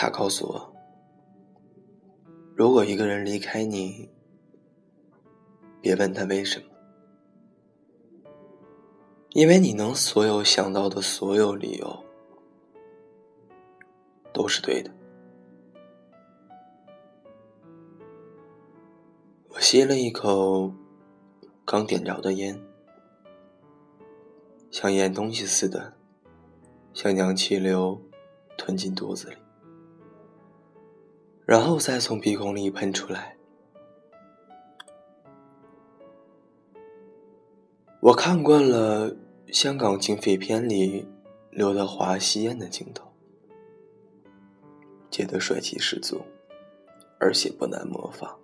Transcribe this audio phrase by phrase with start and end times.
[0.00, 0.72] 他告诉我，
[2.54, 4.08] 如果一个人离开你，
[5.80, 6.66] 别问他为什么，
[9.30, 12.04] 因为你能所有想到的所有理由
[14.32, 14.90] 都是对的。
[19.48, 20.72] 我吸了一口
[21.64, 22.56] 刚点着的烟，
[24.70, 25.94] 像咽东西似的，
[26.94, 28.00] 像将气流
[28.56, 29.36] 吞进肚子里，
[31.48, 33.34] 然后再从鼻孔里喷出来。
[38.00, 39.16] 我看惯了
[39.46, 41.08] 香港警匪片里
[41.50, 43.10] 刘德华吸烟的镜头，
[45.10, 46.20] 觉得帅气十足，
[47.18, 48.38] 而且不难模仿。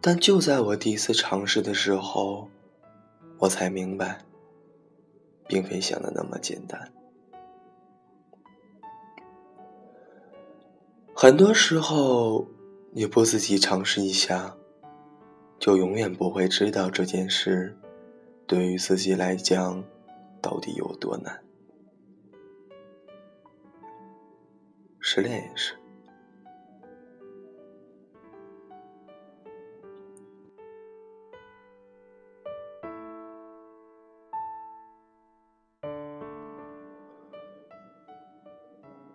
[0.00, 2.48] 但就在我第一次尝试的时候，
[3.38, 4.24] 我才明白，
[5.46, 6.92] 并非想的那么简单。
[11.18, 12.46] 很多时候，
[12.92, 14.54] 你不自己尝试一下，
[15.58, 17.74] 就永远不会知道这件事
[18.46, 19.82] 对于自己来讲
[20.42, 21.42] 到底有多难。
[25.00, 25.74] 失恋也是。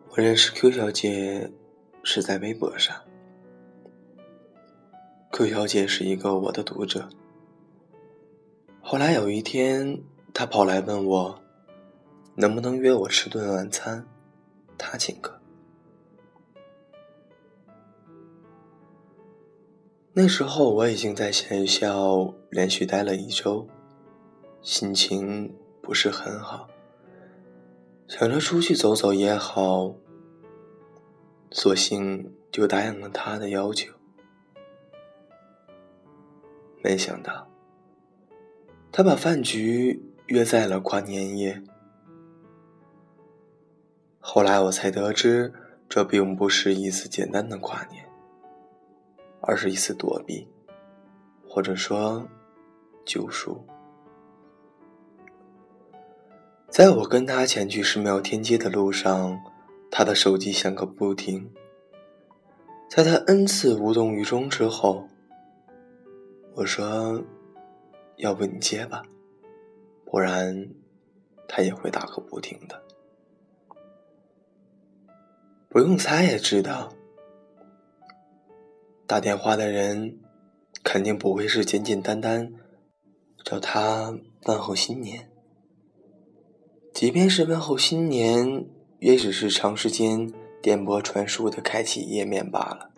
[0.10, 1.50] 我认识 Q 小姐
[2.04, 2.96] 是在微博上。
[5.32, 7.10] Q 小姐是一个我的读者。
[8.82, 10.02] 后来有一天，
[10.34, 11.42] 她跑来问我，
[12.36, 14.06] 能不能约我吃顿晚餐，
[14.78, 15.40] 她请客。
[20.14, 23.66] 那时候我已经在学校连续待了一周，
[24.62, 26.68] 心情不是很好。
[28.10, 29.96] 想着出去走走也好，
[31.52, 33.94] 索性就答应了他的要求。
[36.82, 37.48] 没想到，
[38.92, 41.62] 他把饭局约在了跨年夜。
[44.20, 45.54] 后来我才得知，
[45.90, 48.08] 这并不是一次简单的跨年，
[49.42, 50.48] 而是一次躲避，
[51.48, 52.28] 或者说
[53.04, 53.66] 救赎。
[56.70, 59.38] 在我跟他前去寺庙天街的路上，
[59.92, 61.54] 他的手机响个不停。
[62.90, 65.08] 在他 n 次无动于衷之后，
[66.56, 67.24] 我说
[68.18, 69.04] ：“要不你接吧，
[70.06, 70.70] 不然
[71.48, 72.82] 他也会打个不停的。”
[75.70, 76.92] 不用猜也知道，
[79.08, 80.20] 打电话的人
[80.84, 82.54] 肯定不会是简简单单
[83.44, 84.14] 找他
[84.48, 85.32] 问候新年。
[86.94, 88.66] 即便是问候新年，
[89.02, 90.32] 也只是长时间
[90.62, 92.92] 电波传输的开启页面罢了。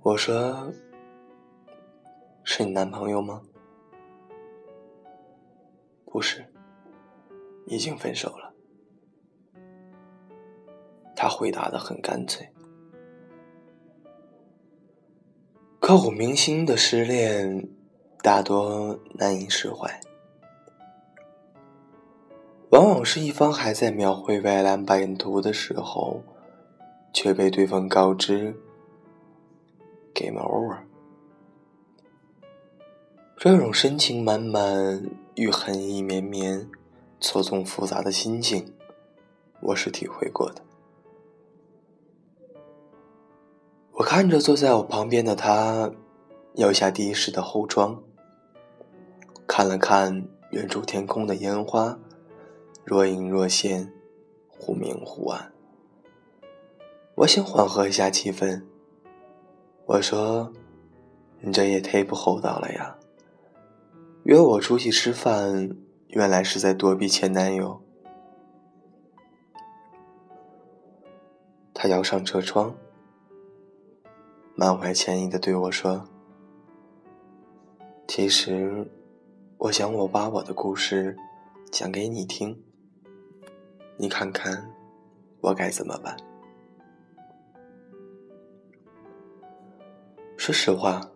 [0.00, 0.72] 我说
[2.42, 3.42] ：“是你男朋友吗？”
[6.10, 6.50] 不是，
[7.66, 8.54] 已经分手了。
[11.14, 12.50] 他回答的很干脆。
[15.78, 17.68] 刻骨铭心的失恋，
[18.22, 20.00] 大多难以释怀。
[22.70, 26.22] 往往是一方还在描绘未来版图的时候，
[27.12, 28.54] 却被对方告知
[30.14, 30.78] “game over”。
[33.36, 35.02] 这种深情满满
[35.34, 36.68] 与恨意绵绵、
[37.18, 38.72] 错综复杂的心境，
[39.60, 40.62] 我是体会过的。
[43.94, 45.90] 我看着坐在我旁边的他，
[46.54, 48.00] 摇下的士的后窗，
[49.48, 51.98] 看了看远处天空的烟花。
[52.84, 53.92] 若隐若现，
[54.48, 55.52] 忽明忽暗。
[57.14, 58.62] 我想缓和一下气氛。
[59.86, 60.52] 我说
[61.40, 62.96] ：“你这也忒不厚道了呀！
[64.24, 65.76] 约我出去吃饭，
[66.08, 67.80] 原来是在躲避前男友。”
[71.74, 72.74] 他摇上车窗，
[74.54, 76.04] 满怀歉意的对我说
[78.08, 78.90] ：“其实，
[79.58, 81.16] 我想我把我的故事
[81.70, 82.62] 讲给你听。”
[84.00, 84.66] 你看看，
[85.42, 86.16] 我该怎么办？
[90.38, 91.10] 说实话，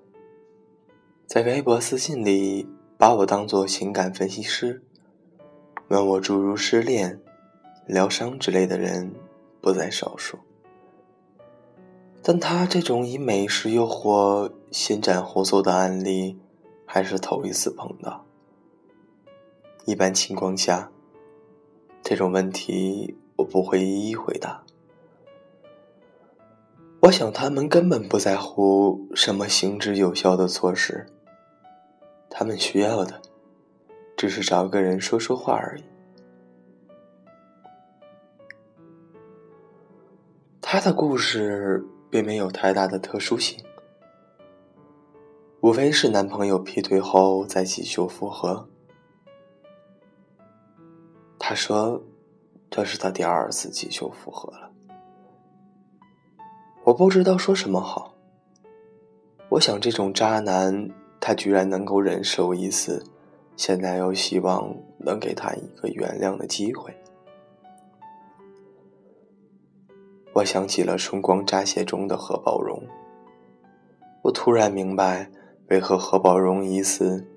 [1.26, 4.82] 在微博私信里把我当做情感分析师，
[5.88, 7.18] 问我诸如失恋、
[7.86, 9.14] 疗伤之类的人
[9.62, 10.38] 不在少数。
[12.22, 16.38] 但他这种以美食诱惑、先斩后奏的案例，
[16.84, 18.26] 还是头一次碰到。
[19.86, 20.90] 一般情况下。
[22.04, 24.62] 这种问题我不会一一回答。
[27.00, 31.06] 我想他们根本不在乎什么行之有效的措施，
[32.28, 33.22] 他们需要的
[34.18, 35.84] 只是找个人说说话而已。
[40.60, 43.64] 他的故事并没有太大的特殊性，
[45.62, 48.68] 无非是男朋友劈腿后再继续复合。
[51.46, 52.02] 他说
[52.72, 54.70] ：“这是他第二次继续复合了。”
[56.84, 58.14] 我不知道说什么好。
[59.50, 60.88] 我想，这种渣男，
[61.20, 63.04] 他居然能够忍受一次，
[63.58, 66.96] 现在又希望能给他一个原谅的机会。
[70.32, 72.82] 我想起了《春光乍泄》中的何宝荣，
[74.22, 75.30] 我突然明白，
[75.68, 77.28] 为何何宝荣一次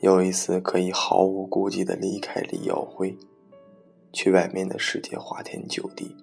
[0.00, 3.14] 又一次可以毫无顾忌的离开李耀辉，
[4.12, 6.16] 去外面的世界花天酒地，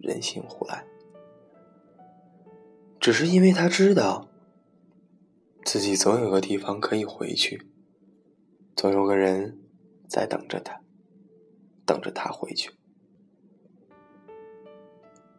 [0.00, 0.84] 任性胡来。
[2.98, 4.28] 只是因为他知道，
[5.64, 7.66] 自己总有个地方可以回去，
[8.76, 9.58] 总有个人
[10.08, 10.80] 在等着他，
[11.86, 12.70] 等着他回去。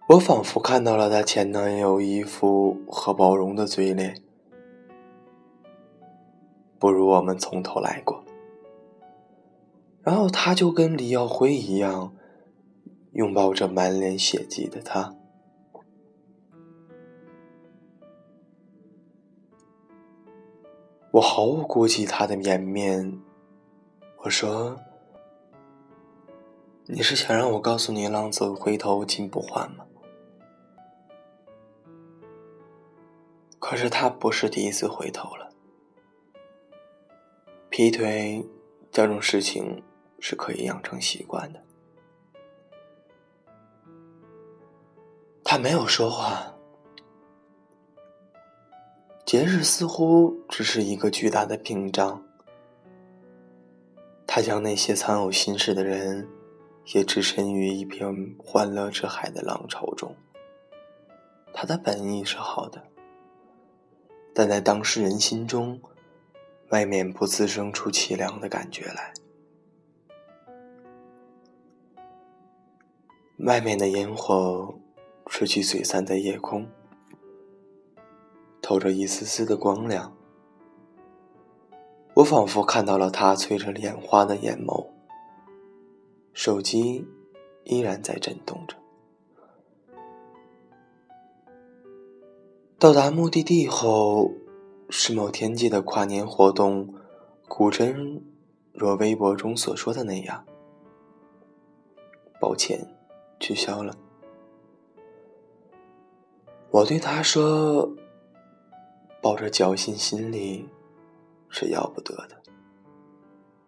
[0.10, 4.22] 我仿佛看到了他前男友一副何宝荣的嘴脸，
[6.80, 8.26] 不如我们从头来过。
[10.04, 12.16] 然后他就跟李耀辉一样，
[13.14, 15.16] 拥抱着满脸血迹的他。
[21.12, 23.20] 我毫无顾忌他的颜面，
[24.24, 24.80] 我说
[26.88, 29.86] ：“你是想让我告诉你，浪子回头金不换吗？”
[33.60, 35.52] 可是他不是第一次回头了。
[37.70, 38.50] 劈腿
[38.90, 39.84] 这种事情
[40.22, 41.62] 是可以养成习惯的。
[45.44, 46.48] 他没有说话。
[49.26, 52.24] 节日似乎只是一个巨大的屏障，
[54.28, 56.28] 他将那些藏有心事的人，
[56.94, 60.16] 也置身于一片欢乐之海的浪潮中。
[61.54, 62.82] 他的本意是好的，
[64.34, 65.82] 但在当事人心中，
[66.70, 69.14] 未免不滋生出凄凉的感觉来。
[73.44, 74.76] 外面的烟火，
[75.26, 76.68] 吹去璀璨的夜空。
[78.62, 80.16] 透着一丝丝的光亮，
[82.14, 84.88] 我仿佛看到了他催着莲花的眼眸。
[86.34, 87.08] 手机
[87.64, 88.78] 依然在震动着。
[92.78, 94.32] 到达目的地后，
[94.90, 96.94] 是某天际的跨年活动，
[97.48, 98.24] 古真
[98.72, 100.46] 若微博中所说的那样。
[102.40, 102.88] 抱歉，
[103.42, 103.94] 取消了。
[106.70, 107.92] 我对他说。
[109.24, 110.68] 抱着侥幸心理，
[111.48, 112.42] 是要不得的。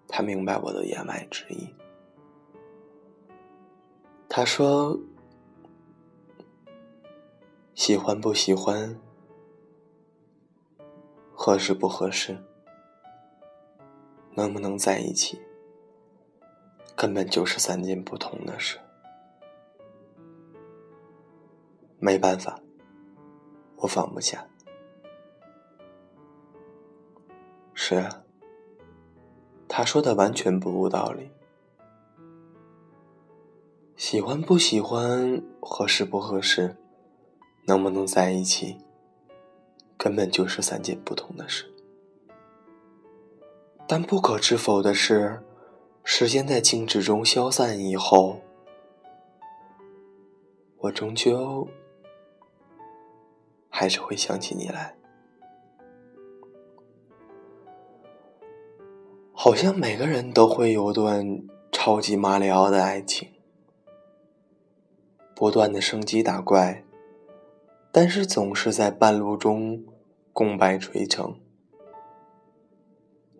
[0.08, 1.76] 他明白我的言外之意。
[4.28, 5.00] 他说
[7.76, 9.00] ：“喜欢不喜欢，
[11.36, 12.36] 合适不合适，
[14.34, 15.40] 能不能在一起，
[16.96, 18.80] 根本就是三件不同的事。
[22.04, 22.60] 没办法，
[23.78, 24.46] 我放不下。”
[27.74, 28.24] 是啊，
[29.70, 31.32] 他说的完全不无道理。
[33.96, 36.76] 喜欢不喜欢，合适不合适，
[37.68, 38.80] 能不能在一起，
[39.98, 41.74] 根本就是三件不同的事。
[43.88, 45.42] 但不可置否的是，
[46.04, 48.42] 时间在静止中消散以后，
[50.80, 51.66] 我终究
[53.84, 54.96] 还是会想起你来。
[59.34, 63.28] 好像每个人都会有段超级马里奥的爱情，
[65.36, 66.86] 不断的升级打怪，
[67.92, 69.84] 但是总是在半路中
[70.32, 71.38] 功败垂成。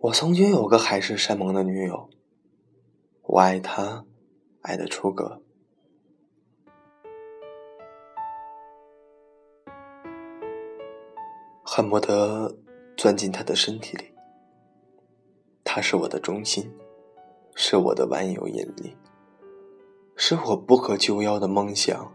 [0.00, 2.10] 我曾经有个海誓山盟的女友，
[3.22, 4.04] 我爱她，
[4.60, 5.40] 爱的出格，
[11.76, 12.56] 恨不得
[12.96, 14.04] 钻进他的身体里。
[15.64, 16.72] 他是我的中心，
[17.56, 18.96] 是我的万有引力，
[20.14, 22.14] 是我不可救药的梦想。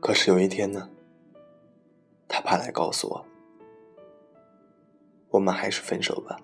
[0.00, 0.90] 可是有一天呢，
[2.28, 3.24] 他跑来告诉我，
[5.30, 6.38] 我们还是分手吧。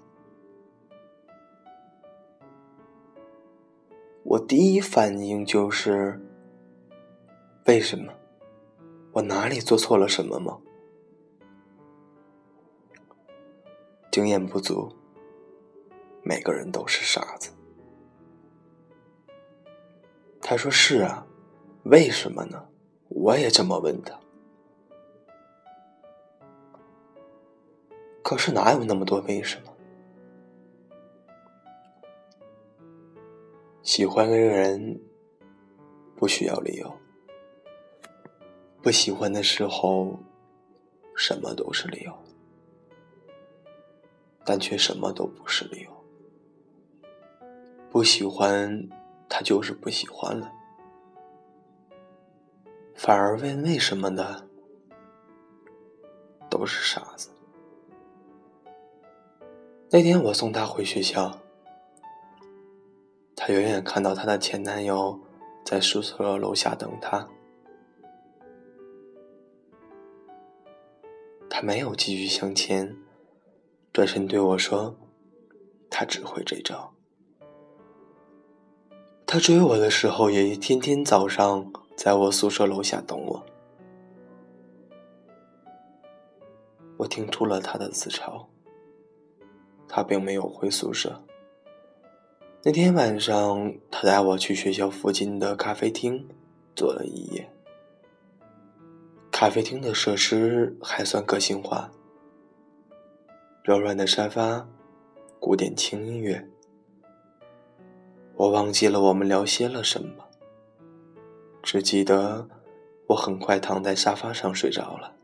[4.25, 6.19] 我第一反应就是：
[7.67, 8.11] 为什么？
[9.18, 10.60] 我哪里做错了什么吗？
[14.12, 14.88] 经验不足，
[16.22, 17.50] 每个人都是傻子。
[20.40, 21.26] 他说：“是啊，
[21.82, 22.68] 为什么呢？”
[23.10, 24.16] 我也这么问他。
[28.22, 29.75] 可是哪有那么多为什么？
[33.82, 35.02] 喜欢一个人
[36.14, 36.96] 不需要理由，
[38.88, 40.18] 不喜欢的时候
[41.14, 42.18] 什么都是理由，
[44.47, 45.90] 但却什么都不是理由。
[47.90, 48.88] 不喜欢
[49.28, 50.50] 他就是不喜欢了，
[52.95, 54.49] 反而问为什么的
[56.49, 57.28] 都是傻子。
[59.90, 61.38] 那天我送她回学校，
[63.37, 65.21] 她远远看到她的前男友
[65.62, 67.28] 在宿舍楼下等她，
[71.50, 72.97] 他没有继续向前，
[73.93, 74.97] 转身对我说
[75.90, 76.93] ：“他只会这招。
[79.26, 83.47] 他追我的时候，也天天早上在我宿舍楼下等我。”
[86.99, 88.47] 我听出了他的自嘲。
[89.90, 91.25] 他并没有回宿舍。
[92.62, 96.28] 那天晚上，他带我去学校附近的咖啡厅
[96.76, 97.50] 坐了一夜。
[99.38, 101.92] 咖啡厅的设施还算个性化，
[103.62, 104.68] 柔软的沙发，
[105.38, 106.45] 古典轻音乐。
[108.35, 110.25] 我忘记了我们聊些了什么，
[111.62, 112.49] 只记得
[113.07, 115.14] 我很快躺在沙发上睡着了。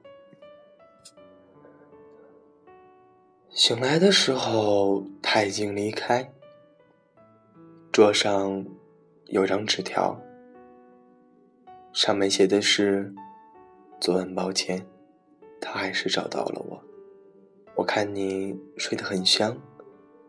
[3.50, 6.32] 醒来的时候，他已经离开。
[7.90, 8.64] 桌上
[9.26, 10.16] 有张纸条，
[11.92, 13.12] 上面写的是
[14.04, 14.86] ：“昨晚抱歉，
[15.62, 16.84] 他还是找到了我。
[17.74, 19.56] 我看你睡得很香，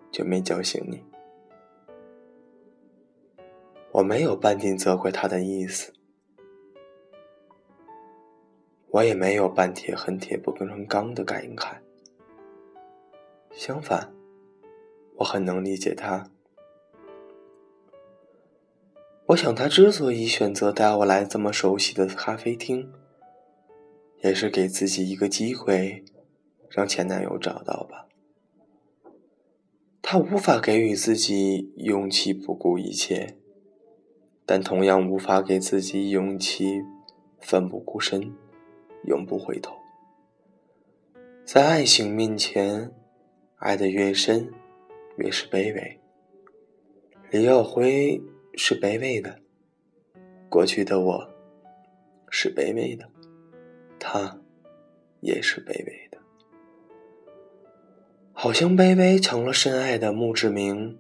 [0.10, 1.03] 就没叫醒你。”
[3.91, 5.91] 我没有半点责怪他的意思，
[8.91, 11.75] 我也没有半铁恨铁不成钢的感慨。
[13.51, 14.15] 相反，
[15.17, 16.32] 我很能理解他。
[19.25, 22.94] 我想，他之所以选择带我来这么熟悉的咖啡厅，
[24.25, 26.03] 也是给自己一个机会，
[26.70, 28.08] 让前男友找到吧。
[30.01, 33.38] 他无法给予自己勇气不顾一切，
[34.44, 36.82] 但同样无法给自己勇气
[37.39, 38.34] 奋不顾身，
[39.03, 39.75] 永不回头。
[41.46, 42.91] 在爱情面前。
[43.58, 44.51] 爱得越深，
[45.17, 46.00] 越是卑微。
[47.32, 48.22] 李耀辉
[48.53, 49.39] 是卑微的，
[50.50, 51.29] 过去的我
[52.29, 53.10] 是卑微的，
[54.08, 54.40] 他
[55.20, 56.20] 也是卑微的，
[58.34, 61.00] 好像卑微成了深爱的墓志铭，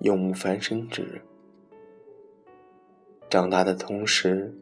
[0.00, 1.22] 永无翻身之日。
[3.30, 4.54] 长大的同时，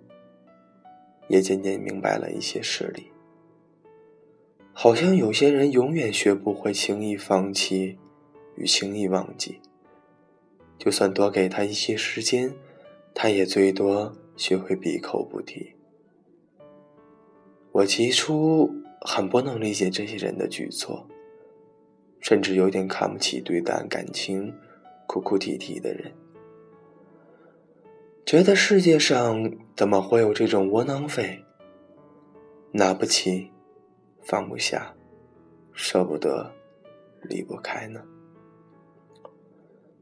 [1.26, 3.10] 也渐渐明白了一些事理。
[4.72, 7.98] 好像有些人永远学不会轻易放弃
[8.54, 9.60] 与轻易忘记，
[10.78, 12.54] 就算多给他一些时间，
[13.12, 15.74] 他也最多学会闭口不提。
[17.72, 21.06] 我起初很不能理解这些人的举措，
[22.20, 24.54] 甚至有点看不起对待感情
[25.06, 26.12] 哭哭啼啼的人，
[28.26, 31.44] 觉得世界上怎么会有这种窝囊废，
[32.72, 33.50] 拿不起。
[34.22, 34.94] 放不下，
[35.72, 36.52] 舍不得，
[37.22, 38.00] 离不开呢。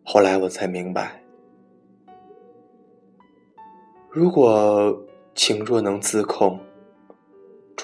[0.02, 1.22] 后来我才明白，
[4.10, 5.02] 如果
[5.36, 6.58] 情若能自控，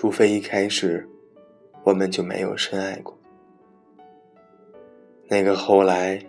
[0.05, 1.09] 除非一开始
[1.83, 3.19] 我们就没有深爱过。
[5.29, 6.23] 那个后来，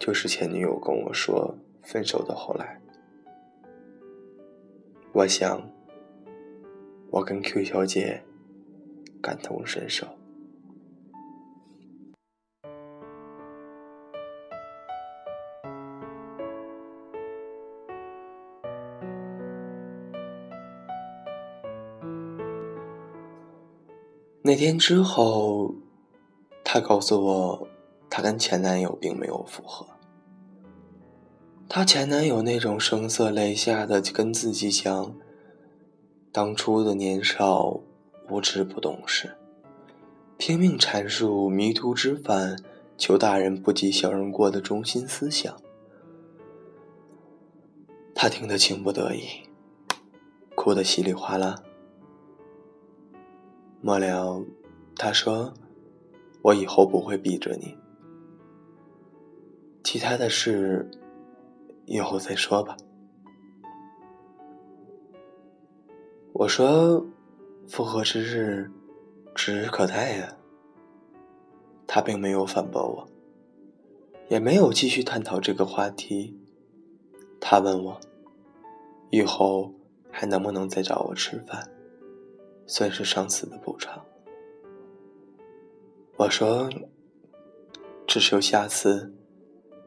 [0.00, 2.80] 就是前女友跟我说分手的后来。
[5.12, 5.62] 我想。
[7.12, 8.20] 我跟 Q 小姐
[9.22, 10.08] 感同身受。
[24.46, 25.74] 那天之后，
[26.62, 27.68] 她告诉我，
[28.10, 29.86] 她跟前男友并没有复合。
[31.66, 35.16] 她前男友那种声色泪下的跟自己讲。
[36.30, 37.80] 当初的年少
[38.28, 39.34] 无知不懂事，
[40.36, 42.56] 拼命阐述迷途知返
[42.98, 45.56] 求大人不计小人过的中心思想。
[48.14, 49.22] 他听得情不得已，
[50.54, 51.62] 哭得稀里哗啦。
[53.84, 54.42] 末了，
[54.96, 55.52] 他说
[56.40, 57.76] ：“我以后不会逼着你，
[59.82, 60.90] 其他的事
[61.84, 62.78] 以后再说吧。”
[66.32, 67.04] 我说
[67.68, 68.70] ：“复合之日
[69.34, 70.34] 指日可待呀。”
[71.86, 73.06] 他并没有反驳我，
[74.30, 76.40] 也没有继续探讨这个话题。
[77.38, 78.00] 他问我
[79.12, 79.74] ：“以后
[80.10, 81.68] 还能不能再找我吃饭，
[82.66, 84.04] 算是上次的补偿？”
[86.16, 86.70] 我说
[88.06, 89.12] ：“只求下次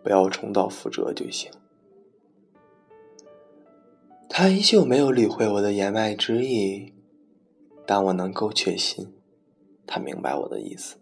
[0.03, 1.51] 不要重蹈覆辙就行。”
[4.29, 6.93] 他依旧没有理会我的言外之意，
[7.88, 9.13] 但我能够确信，
[9.88, 10.98] 他明白我的意思。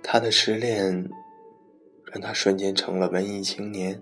[0.00, 1.10] 他的失恋，
[2.14, 4.00] 让他瞬间成了文艺青年。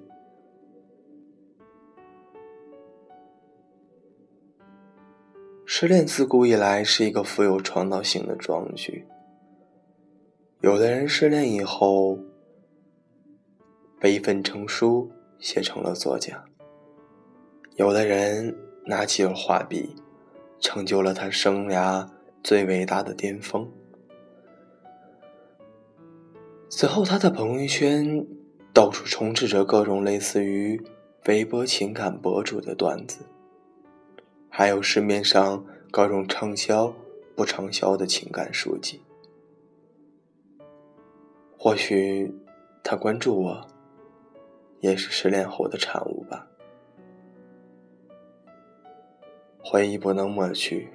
[5.64, 9.06] 失恋自古以来是一个富有创造性的壮举。
[10.60, 12.18] 有的人失恋以后，
[13.98, 16.44] 悲愤成书，写成了作家；
[17.76, 18.54] 有的人
[18.84, 19.96] 拿起了画笔，
[20.60, 22.06] 成就了他生涯
[22.44, 23.66] 最伟大的巅峰。
[26.74, 28.26] 此后，他的朋友圈
[28.72, 30.82] 到处充斥着各种类似于
[31.26, 33.26] 微博情感博主的段子，
[34.48, 36.94] 还有市面上各种畅销
[37.36, 39.02] 不畅销的情感书籍。
[41.58, 42.34] 或许，
[42.82, 43.66] 他关注我，
[44.80, 46.46] 也是失恋后的产物吧。
[49.62, 50.88] 回忆不能抹去，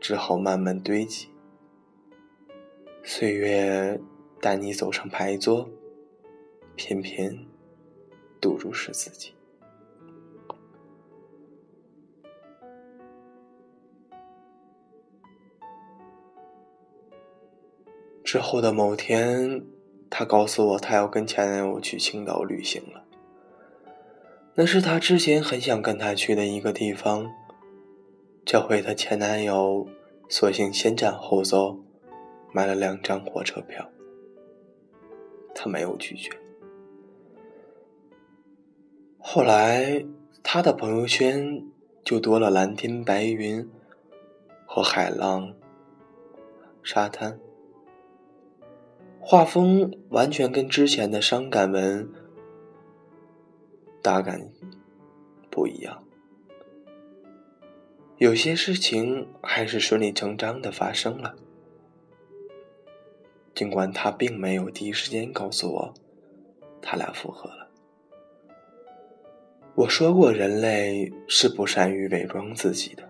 [0.00, 1.28] 只好慢慢堆积。
[3.04, 4.00] 岁月
[4.44, 5.66] 带你走上牌桌，
[6.76, 7.46] 偏偏
[8.42, 9.32] 赌注是自己。
[18.22, 19.64] 之后的某天，
[20.10, 23.02] 他告诉我，他要跟前男友去青岛旅行了。
[24.56, 27.32] 那是他之前很想跟他去的一个地方。
[28.44, 29.88] 这回他前男友
[30.28, 31.78] 索性先斩后奏，
[32.52, 33.88] 买了两张火车票。
[35.54, 36.30] 他没有拒绝。
[39.18, 40.04] 后来，
[40.42, 41.64] 他的朋友圈
[42.02, 43.68] 就多了蓝天白云
[44.66, 45.54] 和海浪、
[46.82, 47.38] 沙滩。
[49.20, 52.06] 画风完全跟之前的伤感文
[54.02, 54.52] 大感
[55.50, 56.04] 不一样，
[58.18, 61.34] 有些事情还是顺理成章的发生了。
[63.54, 65.94] 尽管他并没有第一时间告诉我，
[66.82, 67.68] 他俩复合了。
[69.74, 73.08] 我说过，人类是不善于伪装自己的。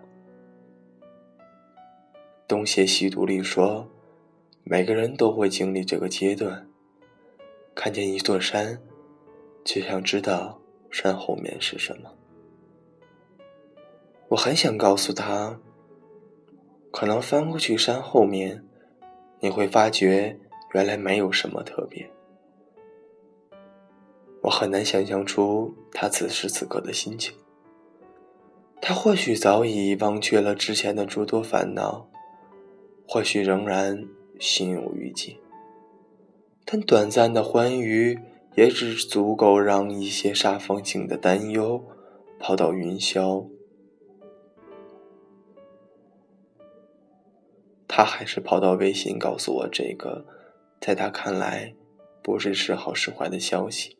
[2.46, 3.88] 东邪西毒里说。
[4.66, 6.66] 每个人都会经历这个阶段。
[7.74, 8.80] 看见一座山，
[9.62, 10.58] 就想知道
[10.90, 12.10] 山后面是什么。
[14.28, 15.60] 我很想告诉他，
[16.90, 18.64] 可能翻过去山后面，
[19.44, 20.40] 你会发觉
[20.72, 22.10] 原来没有什么特别。
[24.40, 27.34] 我很难想象出他此时此刻的心情。
[28.80, 32.08] 他或许早已忘却了之前的诸多烦恼，
[33.06, 34.08] 或许仍然。
[34.40, 35.38] 心有余悸，
[36.64, 38.18] 但短暂的欢愉
[38.56, 41.84] 也只足够让一些煞风景的担忧
[42.40, 43.46] 抛到云霄。
[47.86, 50.26] 他还是跑到微信告诉我这个，
[50.80, 51.74] 在他看来
[52.22, 53.96] 不是时好时坏的消息。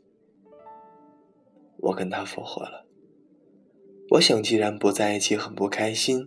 [1.79, 2.87] 我跟他复合了。
[4.11, 6.27] 我想，既然不在一起很不开心，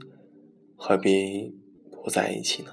[0.76, 1.56] 何必
[1.92, 2.72] 不在一起呢？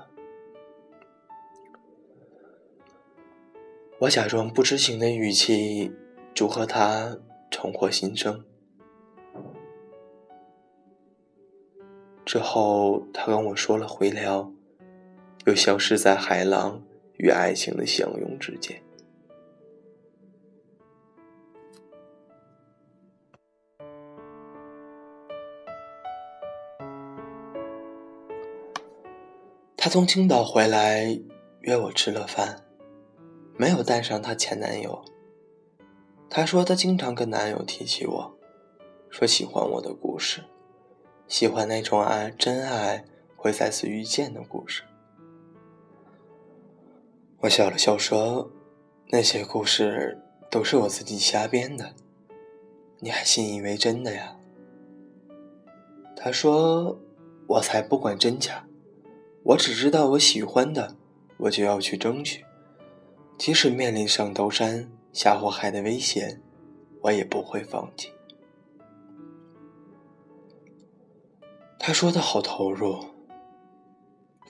[4.01, 5.93] 我假装不知情的语气，
[6.35, 7.19] 祝贺他
[7.51, 8.45] 重获新生。
[12.25, 14.51] 之后，他跟我说了回聊，
[15.47, 16.83] 又消失在海浪
[17.19, 18.83] 与爱情的相拥之间。
[29.77, 31.21] 她从青岛回来，
[31.61, 32.65] 约我吃了饭。
[33.59, 35.05] 没有带上她前男友。
[36.31, 38.35] 她说她经常跟男友提起我，
[39.11, 40.43] 说喜欢我的故事，
[41.29, 43.05] 喜欢那种爱真爱
[43.37, 44.83] 会再次遇见的故事。
[47.45, 48.51] 我笑了笑说
[49.13, 50.19] ：“那些故事
[50.51, 51.95] 都是我自己瞎编的，
[53.01, 54.35] 你还信以为真的呀？”
[56.17, 56.99] 他说
[57.47, 58.67] ：“我才不管真假，
[59.43, 60.97] 我只知道我喜欢的，
[61.37, 62.43] 我就要去争取，
[63.37, 66.41] 即使面临上刀山下火海的危险，
[67.03, 68.11] 我也不会放弃。”
[71.79, 73.05] 他说的好投入，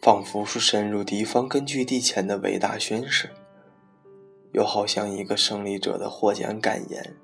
[0.04, 3.30] 仿佛是深入敌方根据地前的伟大宣誓，
[4.52, 7.16] 又好像一个胜利者的获奖感言。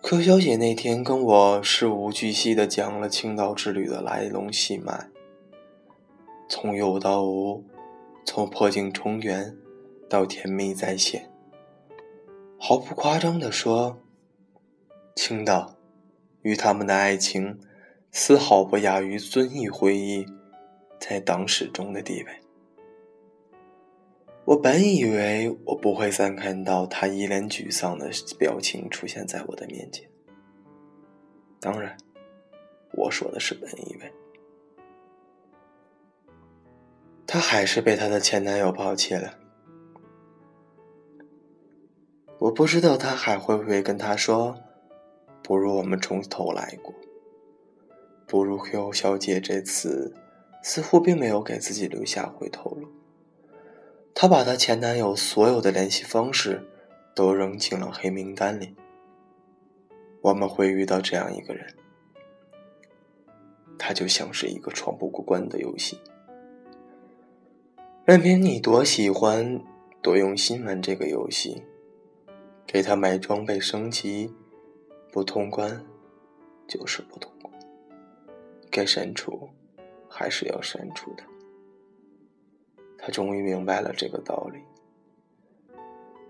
[0.00, 5.08] 柯小姐那天跟我事无巨细的讲了青岛之旅的来龙去脉，
[6.48, 7.64] 从有到无，
[8.24, 9.56] 从破镜重圆
[10.08, 11.28] 到甜蜜再现。
[12.56, 13.98] 毫不夸张的说，
[15.16, 15.74] 青岛
[16.42, 17.58] 与他们的爱情
[18.12, 20.24] 丝毫不亚于遵义会议
[21.02, 22.40] 在党史中的地位。
[24.44, 30.08] 我本以为我不会再看到他一脸沮丧的表情出现在我的面前。
[31.58, 31.96] 当然，
[32.92, 34.12] 我说的是本以为。
[37.26, 39.38] 他还是被他的前男友抛弃了。
[42.38, 44.56] 我不知道他还会不会跟他说
[45.42, 46.94] ：“不如我们从头来过。”
[48.26, 50.14] 不如 Q 小姐这次
[50.62, 52.88] 似乎并没有给自己留下回头路。
[54.14, 56.62] 她把她前男友所有的联系方式
[57.14, 58.74] 都扔进了黑名单里。
[60.22, 61.66] 我们会遇到这样一个人，
[63.76, 65.98] 他就像是一个闯不过关的游戏，
[68.04, 69.60] 任凭你多喜欢、
[70.00, 71.64] 多用心玩这个游戏，
[72.64, 74.32] 给他买装备升级，
[75.10, 75.84] 不通关
[76.68, 77.52] 就是不通关，
[78.70, 79.50] 该删除
[80.12, 81.22] 还是要删除的。
[82.98, 84.60] 他终于明白了这个道理，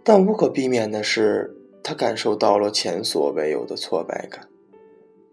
[0.03, 4.49] 但无可避免的是，他感受到了前所未有的挫败感，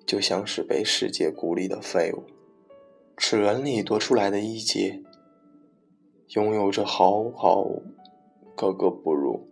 [0.05, 2.23] 就像是被世界孤立的废物，
[3.15, 5.01] 齿轮里多出来的一截，
[6.29, 7.65] 拥有着好好
[8.55, 9.47] 格格不入、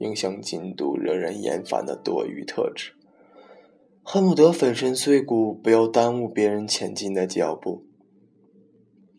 [0.00, 2.92] 影响进度、惹人厌烦的多余特质，
[4.02, 7.86] 恨不得粉身碎骨，不要耽误别人前进的脚步。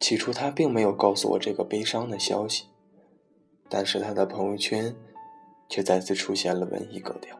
[0.03, 2.65] 起初他并没有告诉我这个悲伤的消息，
[3.69, 4.93] 但是他的朋友圈
[5.69, 7.39] 却再次出现了文艺格调。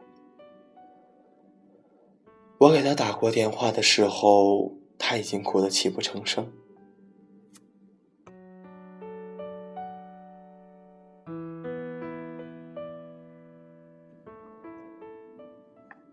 [2.56, 6.50] 我给他打过电话的时候，他已经哭得泣不成声。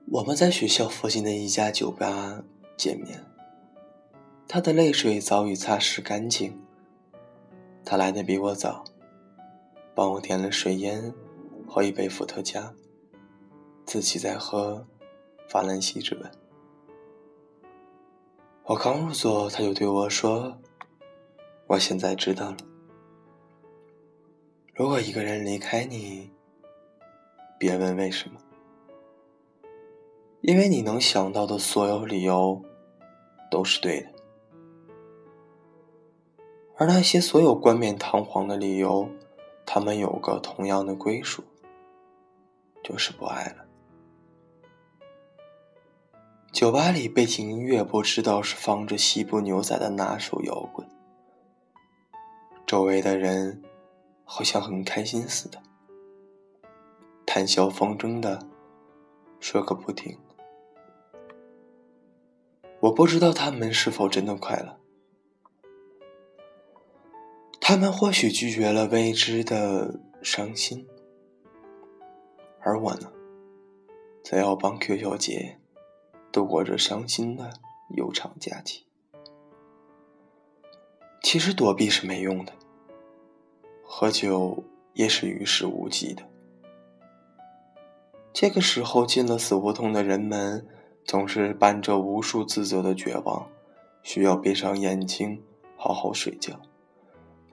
[0.07, 2.43] 我们在学校附近的一家酒吧
[2.75, 3.30] 见面。
[4.53, 6.61] 他的泪水早已擦拭干净。
[7.85, 8.83] 他来的比我早，
[9.95, 11.13] 帮我点了水烟
[11.65, 12.73] 和一杯伏特加，
[13.85, 14.85] 自己在喝
[15.47, 16.29] 法兰西之吻。
[18.65, 20.57] 我刚入座，他就对我说
[21.67, 22.57] ：“我现在知道了，
[24.73, 26.29] 如果一个人离开你，
[27.57, 28.37] 别问为什么，
[30.41, 32.61] 因为你能想到的所有理由
[33.49, 34.11] 都是对的。”
[36.81, 39.07] 而那些所有冠冕堂皇的理由，
[39.67, 41.43] 他们有个同样的归属，
[42.83, 43.67] 就是不爱了。
[46.51, 50.89] 酒吧里背景音乐不知道是放着西部牛仔的哪首摇滚，
[52.65, 53.61] 周围的人
[54.23, 55.61] 好像很开心似的，
[57.27, 58.47] 谈笑风生的
[59.39, 60.17] 说个不停。
[62.79, 64.80] 我不知道他们是否真的快乐。
[67.63, 70.85] 他们或许拒绝了未知的伤心，
[72.59, 73.09] 而我呢，
[74.23, 75.59] 则要帮 Q 小姐
[76.31, 77.51] 度过这伤心的
[77.95, 78.85] 悠长假期。
[81.21, 82.51] 其实躲避是没用的，
[83.83, 86.23] 喝酒也是于事无济的。
[88.33, 90.67] 这个时候进了死胡同的人们，
[91.05, 93.47] 总是伴着无数自责的绝望，
[94.01, 95.41] 需要闭上眼睛，
[95.77, 96.59] 好好睡觉。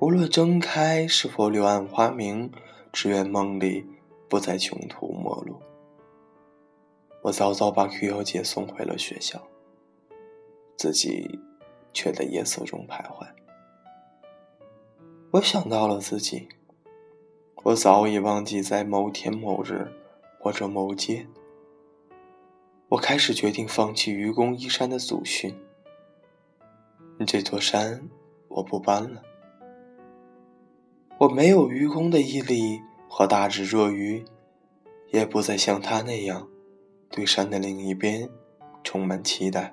[0.00, 2.52] 无论睁开是否柳暗花明，
[2.92, 3.84] 只愿梦里
[4.28, 5.61] 不再穷途末路。
[7.20, 9.42] 我早早把 Q 小姐送回了学校，
[10.76, 11.40] 自己
[11.92, 13.26] 却在夜色中徘徊。
[15.32, 16.48] 我想到了自己，
[17.64, 19.90] 我早已忘记在某天某日
[20.38, 21.26] 或者某街，
[22.90, 25.58] 我开始决定放弃愚公移山的祖训，
[27.26, 28.08] 这座山
[28.46, 29.22] 我不搬了。
[31.18, 34.24] 我没有愚公的毅力和大智若愚，
[35.11, 36.48] 也不再像他那样
[37.11, 38.31] 对山的另一边
[38.85, 39.72] 充满期待。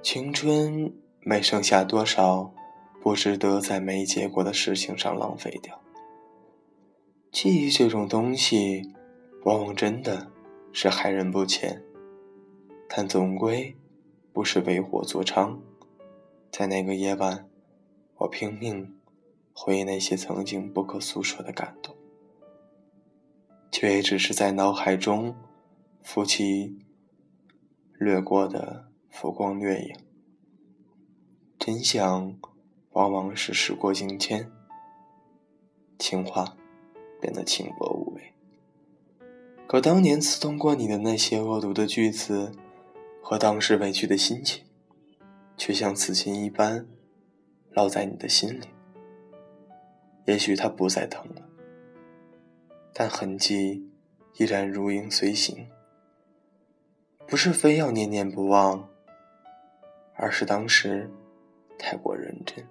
[0.00, 2.50] 青春没剩下多少
[3.02, 5.78] 不值得在没结果的事情上浪费掉。
[7.30, 8.90] 记忆这种东西，
[9.44, 10.28] 往往真的
[10.72, 11.82] 是害人不浅，
[12.88, 13.76] 但总归
[14.32, 15.58] 不是为祸作伥。
[16.50, 17.46] 在那个夜晚，
[18.16, 18.94] 我拼命
[19.52, 21.94] 回忆那些曾经不可诉说的感动，
[23.70, 25.36] 却也只是在脑海中
[26.02, 26.78] 浮起
[27.98, 29.96] 掠过的浮光掠影。
[31.58, 32.36] 真相
[32.90, 34.50] 往往是时过境迁，
[35.98, 36.56] 情话
[37.20, 38.34] 变得轻薄无味。
[39.68, 42.52] 可当年刺痛过你的那些恶毒的句子，
[43.22, 44.64] 和当时委屈的心情。
[45.54, 46.88] 却像刺青一般，
[47.74, 48.64] 烙在你的心里。
[50.24, 51.42] 也许它不再疼了，
[52.92, 53.90] 但痕迹
[54.38, 55.68] 依然如影随形。
[57.26, 58.88] 不是非要念念不忘，
[60.14, 61.10] 而是当时
[61.78, 62.66] 太过认真。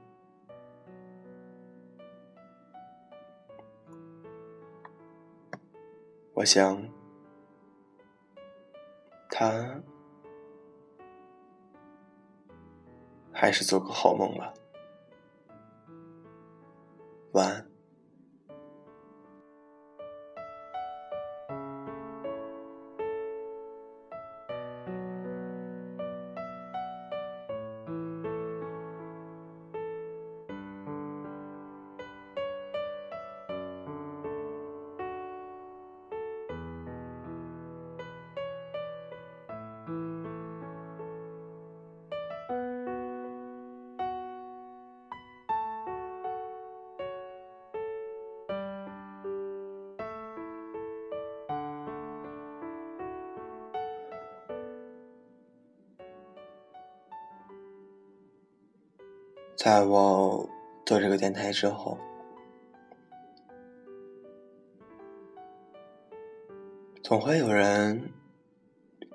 [6.34, 6.88] 我想，
[9.30, 9.82] 他。
[13.34, 14.54] 还是做个好梦吧，
[17.32, 17.71] 晚安。
[59.64, 60.50] 在我
[60.88, 61.96] 做这个电台之后，
[67.04, 68.12] 总会有人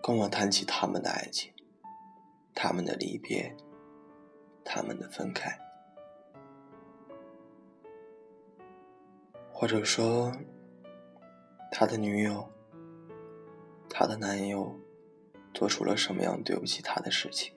[0.00, 1.52] 跟我谈起他们的爱情、
[2.54, 3.56] 他们的离别、
[4.64, 5.59] 他们的分开，
[9.50, 10.30] 或者说
[11.72, 12.48] 他的女友、
[13.90, 14.78] 他的男友
[15.52, 17.55] 做出了什么样对不起他的事情。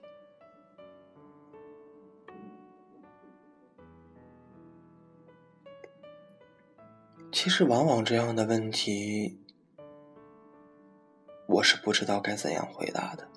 [7.32, 9.38] 其实，往往这样的问题，
[11.46, 13.28] 我是不知道该怎样回答的。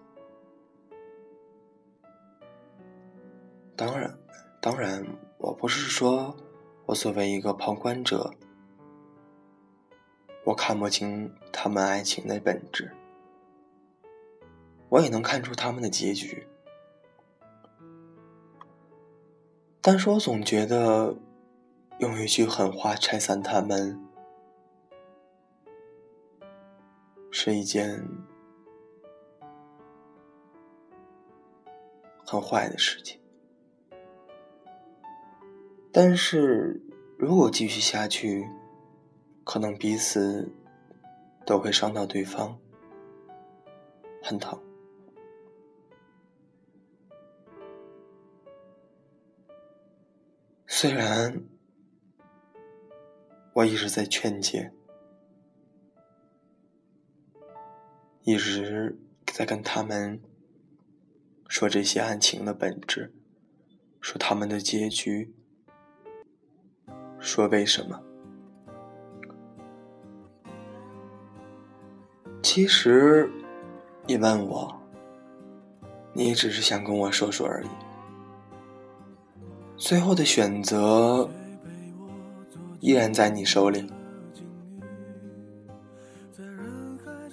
[3.76, 4.18] 当然，
[4.60, 5.06] 当然，
[5.38, 6.36] 我不是说
[6.88, 8.34] 我作为一个旁观者，
[10.44, 12.92] 我看不清他们爱情的本质，
[14.90, 16.48] 我也能看出他们的结局，
[19.82, 21.16] 但是我总觉得。
[22.04, 23.98] 用一句狠话拆散他们，
[27.32, 28.06] 是一件
[32.26, 33.22] 很坏的事情。
[35.94, 36.82] 但是
[37.18, 38.50] 如果继续下去，
[39.46, 40.52] 可能彼此
[41.46, 42.60] 都会伤到对方，
[44.22, 44.62] 很疼。
[50.68, 51.53] 虽然。
[53.54, 54.72] 我一直在劝解，
[58.24, 60.20] 一直在跟他们
[61.48, 63.14] 说这些案情的本质，
[64.02, 65.36] 说他们的结局，
[67.20, 68.02] 说为什么。
[72.42, 73.30] 其实，
[74.08, 74.82] 你问我，
[76.14, 77.70] 你只是想跟我说说而已。
[79.78, 81.30] 最后的选择。
[82.84, 83.90] 依然在你手里，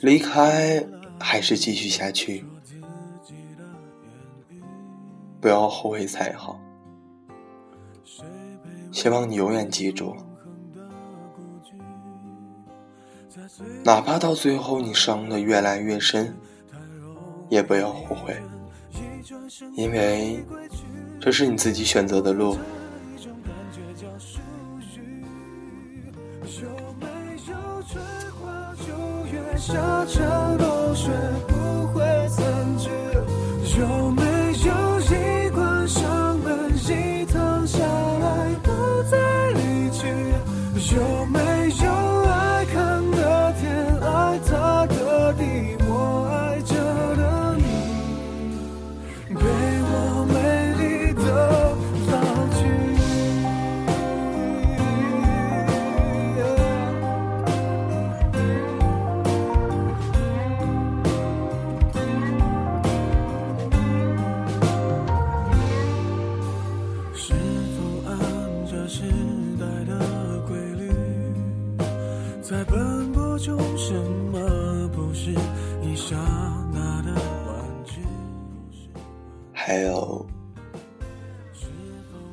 [0.00, 0.86] 离开
[1.18, 2.44] 还是继续下去？
[5.40, 6.60] 不要后悔才好。
[8.92, 10.14] 希望你永远记住，
[13.82, 16.32] 哪怕到最后你伤的越来越深，
[17.48, 18.40] 也不要后悔，
[19.74, 20.44] 因为
[21.18, 22.56] 这是你自己选择的路。
[29.60, 31.10] 下场落雪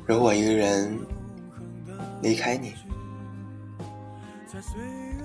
[0.08, 0.98] 如果一个人
[2.22, 2.72] 离开你，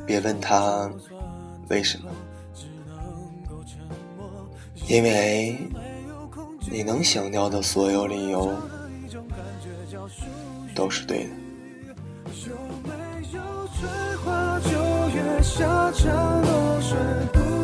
[0.06, 0.91] 别问他
[1.69, 2.12] 为什么，
[4.89, 5.58] 因为
[6.69, 8.54] 你能想到的所有理由
[10.76, 11.30] 都是对的。
[15.41, 16.98] 下场落水
[17.32, 17.62] 不会